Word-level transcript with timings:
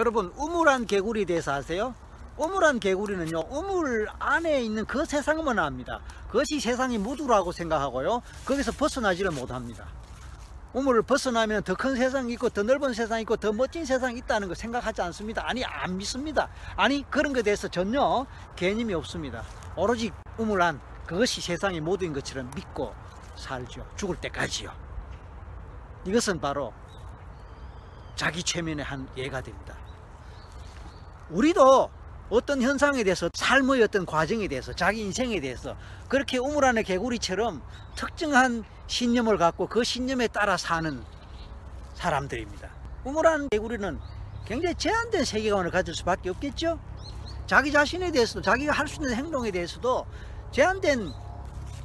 여러분 0.00 0.32
우물안 0.38 0.86
개구리에 0.86 1.26
대해서 1.26 1.52
아세요? 1.52 1.94
우물안 2.38 2.80
개구리는요 2.80 3.38
우물 3.50 4.08
안에 4.18 4.62
있는 4.62 4.86
그 4.86 5.04
세상만 5.04 5.58
압니다. 5.58 6.00
그것이 6.28 6.58
세상이 6.58 6.96
무두라고 6.96 7.52
생각하고요 7.52 8.22
거기서 8.46 8.72
벗어나지를 8.72 9.30
못합니다. 9.32 9.84
우물을 10.72 11.02
벗어나면 11.02 11.64
더 11.64 11.74
큰 11.74 11.96
세상이 11.96 12.32
있고 12.32 12.48
더 12.48 12.62
넓은 12.62 12.94
세상이 12.94 13.22
있고 13.22 13.36
더 13.36 13.52
멋진 13.52 13.84
세상이 13.84 14.16
있다는 14.20 14.48
거 14.48 14.54
생각하지 14.54 15.02
않습니다. 15.02 15.46
아니 15.46 15.62
안 15.66 15.98
믿습니다. 15.98 16.48
아니 16.76 17.04
그런 17.10 17.34
것에 17.34 17.42
대해서 17.42 17.68
전혀 17.68 18.24
개념이 18.56 18.94
없습니다. 18.94 19.44
오로지 19.76 20.12
우물 20.38 20.62
안 20.62 20.80
그것이 21.06 21.42
세상의 21.42 21.82
모두인 21.82 22.14
것처럼 22.14 22.50
믿고 22.56 22.94
살죠. 23.36 23.86
죽을 23.96 24.16
때까지요. 24.16 24.72
이것은 26.06 26.40
바로 26.40 26.72
자기 28.16 28.42
최면의 28.42 28.82
한 28.82 29.06
예가 29.18 29.42
됩니다. 29.42 29.74
우리도 31.30 31.90
어떤 32.28 32.62
현상에 32.62 33.02
대해서 33.02 33.28
삶의 33.34 33.82
어떤 33.82 34.06
과정에 34.06 34.46
대해서 34.46 34.72
자기 34.72 35.00
인생에 35.00 35.40
대해서 35.40 35.76
그렇게 36.08 36.38
우물 36.38 36.64
안의 36.64 36.84
개구리처럼 36.84 37.62
특정한 37.96 38.64
신념을 38.86 39.36
갖고 39.38 39.66
그 39.66 39.82
신념에 39.82 40.28
따라 40.28 40.56
사는 40.56 41.02
사람들입니다. 41.94 42.70
우물 43.04 43.26
안 43.26 43.48
개구리는 43.48 43.98
굉장히 44.44 44.74
제한된 44.76 45.24
세계관을 45.24 45.70
가질 45.70 45.94
수밖에 45.94 46.30
없겠죠. 46.30 46.78
자기 47.46 47.72
자신에 47.72 48.12
대해서도 48.12 48.42
자기가 48.42 48.72
할 48.72 48.86
수 48.86 49.00
있는 49.00 49.14
행동에 49.14 49.50
대해서도 49.50 50.06
제한된 50.52 51.12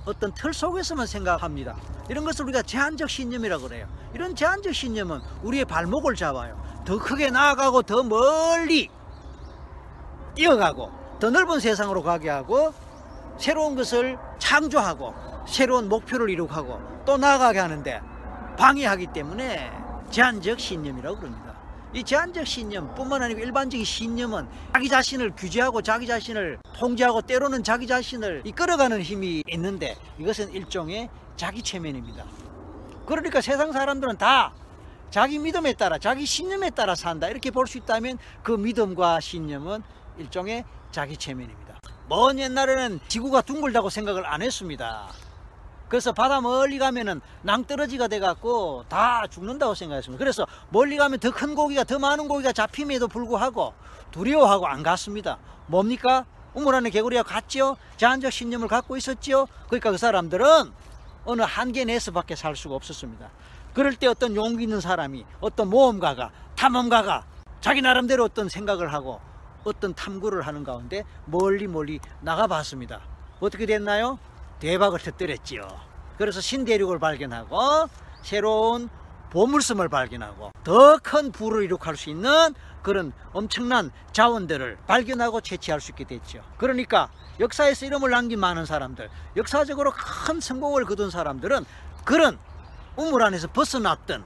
어떤 0.06 0.32
틀 0.36 0.54
속에서만 0.54 1.08
생각합니다. 1.08 1.76
이런 2.10 2.24
것을 2.24 2.46
우리가 2.46 2.62
제한적 2.62 3.10
신념이라고 3.10 3.68
그래요. 3.68 3.88
이런 4.14 4.36
제한적 4.36 4.74
신념은 4.74 5.20
우리의 5.42 5.66
발목을 5.66 6.16
잡아요. 6.16 6.64
더 6.86 7.00
크게 7.00 7.32
나아가고 7.32 7.82
더 7.82 8.04
멀리 8.04 8.90
뛰어가고 10.36 10.92
더 11.20 11.30
넓은 11.30 11.60
세상으로 11.60 12.04
가게 12.04 12.30
하고 12.30 12.74
새로운 13.38 13.76
것을 13.76 14.18
창조하고 14.38 15.14
새로운 15.48 15.90
목표를 15.90 16.30
이룩하고 16.30 16.80
또 17.06 17.18
나아가게 17.18 17.60
하는데 17.60 18.02
방해하기 18.58 19.08
때문에 19.08 19.72
제한적 20.12 20.60
신념이라고 20.60 21.18
그럽니다. 21.18 21.56
이 21.94 22.04
제한적 22.04 22.46
신념뿐만 22.46 23.24
아니고 23.24 23.40
일반적인 23.40 23.86
신념은 23.86 24.48
자기 24.74 24.90
자신을 24.90 25.32
규제하고 25.36 25.82
자기 25.82 26.06
자신을 26.08 26.60
통제하고 26.74 27.22
때로는 27.22 27.64
자기 27.64 27.88
자신을 27.88 28.42
이끌어가는 28.44 29.02
힘이 29.02 29.44
있는데 29.48 29.96
이것은 30.20 30.52
일종의 30.52 31.10
자기 31.38 31.62
체면입니다. 31.62 32.26
그러니까 33.06 33.40
세상 33.40 33.72
사람들은 33.72 34.18
다 34.18 34.54
자기 35.10 35.40
믿음에 35.40 35.74
따라 35.74 35.98
자기 35.98 36.26
신념에 36.26 36.72
따라 36.72 36.96
산다 36.96 37.30
이렇게 37.30 37.52
볼 37.52 37.68
수 37.68 37.78
있다면 37.78 38.18
그 38.44 38.52
믿음과 38.52 39.22
신념은 39.22 39.82
일종의 40.18 40.64
자기 40.92 41.18
체면입니다. 41.18 41.80
먼 42.08 42.38
옛날에는 42.40 43.00
지구가 43.08 43.42
둥글다고 43.42 43.90
생각을 43.90 44.26
안 44.26 44.42
했습니다. 44.42 45.08
그래서 45.90 46.12
바다 46.12 46.42
멀리 46.42 46.80
가면은 46.80 47.22
낭떠러지가 47.44 48.08
돼갖고 48.08 48.86
다 48.90 49.28
죽는다고 49.28 49.76
생각했습니다. 49.76 50.18
그래서 50.20 50.46
멀리 50.70 50.98
가면 50.98 51.20
더 51.20 51.32
큰 51.32 51.54
고기가 51.54 51.84
더 51.84 52.00
많은 52.00 52.28
고기가 52.28 52.54
잡힘에도 52.54 53.08
불구하고 53.08 53.74
두려워하고 54.12 54.68
안 54.68 54.84
갔습니다. 54.84 55.38
뭡니까? 55.68 56.26
우물 56.54 56.74
안에 56.76 56.90
개구리가 56.90 57.24
갔지요? 57.24 57.76
제한적 57.98 58.32
신념을 58.32 58.68
갖고 58.68 58.98
있었지요? 58.98 59.46
그러니까 59.68 59.92
그 59.92 59.98
사람들은 59.98 60.72
어느 61.26 61.42
한계 61.42 61.86
내에서밖에 61.86 62.36
살 62.36 62.56
수가 62.56 62.76
없었습니다. 62.76 63.30
그럴 63.74 63.96
때 63.96 64.08
어떤 64.08 64.36
용기 64.36 64.64
있는 64.64 64.80
사람이 64.80 65.26
어떤 65.42 65.70
모험가가 65.70 66.32
탐험가가 66.56 67.26
자기 67.60 67.82
나름대로 67.82 68.24
어떤 68.24 68.48
생각을 68.48 68.94
하고 68.94 69.20
어떤 69.66 69.94
탐구를 69.94 70.44
하는 70.44 70.64
가운데 70.64 71.04
멀리 71.26 71.68
멀리 71.68 72.00
나가봤습니다. 72.22 73.02
어떻게 73.42 73.66
됐나요? 73.66 74.18
대박을 74.60 75.00
터뜨렸지요. 75.00 75.68
그래서 76.18 76.40
신대륙을 76.40 77.00
발견하고 77.00 77.90
새로운 78.22 78.88
보물섬을 79.32 79.90
발견하고 79.90 80.52
더 80.64 80.98
큰 81.04 81.32
부를 81.32 81.64
이룩할 81.64 81.98
수 81.98 82.10
있는 82.10 82.54
그런 82.82 83.12
엄청난 83.34 83.92
자원들을 84.14 84.78
발견하고 84.88 85.42
채취할 85.42 85.82
수 85.82 85.92
있게 85.92 86.06
됐죠. 86.06 86.42
그러니까 86.58 87.10
역사에서 87.40 87.86
이름을 87.88 88.12
남긴 88.12 88.40
많은 88.40 88.66
사람들, 88.66 89.10
역사적으로 89.36 89.92
큰 89.92 90.40
성공을 90.40 90.86
거둔 90.86 91.10
사람들은 91.10 91.66
그런 92.06 92.40
우물 92.96 93.24
안에서 93.24 93.48
벗어났던 93.48 94.24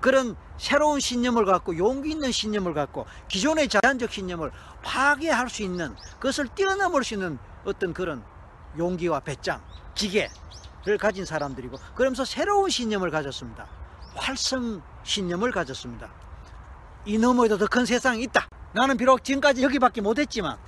그런 0.00 0.36
새로운 0.58 1.00
신념을 1.00 1.44
갖고 1.44 1.76
용기 1.76 2.10
있는 2.10 2.30
신념을 2.32 2.74
갖고 2.74 3.06
기존의 3.28 3.68
자연적 3.68 4.12
신념을 4.12 4.52
파괴할 4.82 5.48
수 5.50 5.62
있는 5.62 5.94
그것을 6.14 6.48
뛰어넘을 6.48 7.04
수 7.04 7.14
있는 7.14 7.38
어떤 7.64 7.92
그런 7.92 8.22
용기와 8.76 9.20
배짱, 9.20 9.60
기계를 9.94 10.98
가진 11.00 11.24
사람들이고 11.24 11.76
그러면서 11.94 12.24
새로운 12.24 12.70
신념을 12.70 13.10
가졌습니다. 13.10 13.66
활성 14.14 14.82
신념을 15.04 15.50
가졌습니다. 15.52 16.10
이 17.04 17.18
너머에도 17.18 17.56
더 17.58 17.66
큰 17.66 17.86
세상이 17.86 18.22
있다. 18.24 18.48
나는 18.72 18.96
비록 18.96 19.24
지금까지 19.24 19.62
여기밖에 19.62 20.00
못했지만 20.00 20.58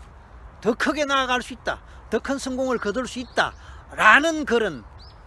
더 0.60 0.74
크게 0.74 1.04
나아갈 1.04 1.42
수 1.42 1.52
있다. 1.52 1.80
더 2.10 2.19
큰 2.19 2.38
성공을 2.38 2.78
거둘 2.78 3.06
수 3.06 3.19
있다. 3.19 3.52
라는 3.92 4.44
그런 4.44 4.84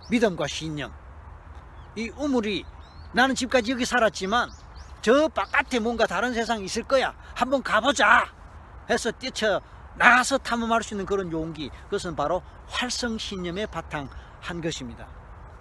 믿음과 0.09 0.47
신념. 0.47 0.91
이 1.95 2.09
우물이 2.17 2.65
나는 3.13 3.35
지금까지 3.35 3.71
여기 3.71 3.85
살았지만 3.85 4.49
저 5.01 5.27
바깥에 5.27 5.79
뭔가 5.79 6.07
다른 6.07 6.33
세상이 6.33 6.65
있을 6.65 6.83
거야. 6.83 7.13
한번 7.35 7.61
가보자. 7.61 8.25
해서 8.89 9.11
뛰쳐 9.11 9.61
나가서 9.95 10.39
탐험할 10.39 10.81
수 10.83 10.93
있는 10.93 11.05
그런 11.05 11.31
용기. 11.31 11.69
그것은 11.85 12.15
바로 12.15 12.41
활성 12.67 13.17
신념에 13.17 13.65
바탕한 13.67 14.61
것입니다. 14.61 15.07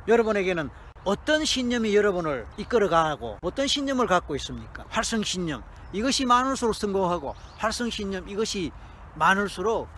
여러분에게는 0.08 0.70
어떤 1.04 1.44
신념이 1.44 1.94
여러분을 1.94 2.46
이끌어가고 2.56 3.38
어떤 3.42 3.66
신념을 3.66 4.06
갖고 4.06 4.34
있습니까? 4.36 4.84
활성 4.88 5.22
신념. 5.22 5.62
이것이 5.92 6.24
많을수록 6.24 6.74
성공하고 6.74 7.34
활성 7.58 7.90
신념 7.90 8.28
이것이 8.28 8.70
많을수록 9.14 9.88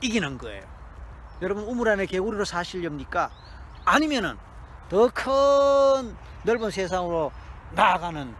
이기는 0.00 0.38
거예요. 0.38 0.64
여러분 1.42 1.64
우물 1.64 1.88
안에 1.88 2.06
개구리로 2.06 2.44
사시렵니까? 2.44 3.30
아니면은 3.84 4.38
더 4.88 5.08
큰 5.08 6.16
넓은 6.42 6.70
세상으로 6.70 7.32
나아가는 7.72 8.34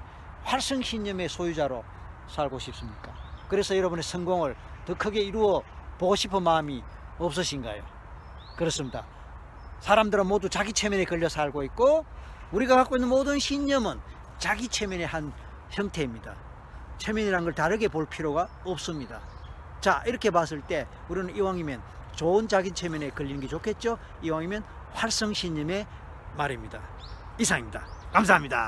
활성 0.45 0.83
신념의 0.83 1.29
소유자로 1.29 1.83
살고 2.29 2.59
싶습니까? 2.59 3.13
그래서 3.49 3.77
여러분의 3.77 4.03
성공을 4.03 4.55
더 4.85 4.95
크게 4.95 5.21
이루어 5.21 5.63
보고 5.99 6.15
싶은 6.17 6.43
마음이 6.43 6.83
없으신가요? 7.19 7.83
그렇습니다. 8.57 9.07
사람들은 9.81 10.27
모두 10.27 10.49
자기 10.49 10.73
체면에 10.73 11.05
걸려 11.05 11.29
살고 11.29 11.63
있고 11.65 12.05
우리가 12.53 12.77
갖고 12.77 12.97
있는 12.97 13.09
모든 13.09 13.39
신념은 13.39 14.01
자기 14.39 14.69
체면의 14.69 15.07
한 15.07 15.33
형태입니다. 15.71 16.35
체면이란 16.99 17.45
걸 17.45 17.55
다르게 17.55 17.89
볼 17.89 18.07
필요가 18.07 18.49
없습니다. 18.65 19.21
자 19.81 20.03
이렇게 20.07 20.31
봤을 20.31 20.61
때 20.63 20.87
우리는 21.09 21.35
이왕이면 21.35 21.83
좋은 22.15 22.49
자기 22.49 22.71
체면에 22.71 23.11
걸리는 23.11 23.41
게 23.41 23.49
좋겠죠? 23.49 23.99
이왕이면 24.23 24.65
활성신념의 24.93 25.87
말입니다. 26.37 26.81
이상입니다. 27.39 27.81
감사합니다. 28.13 28.63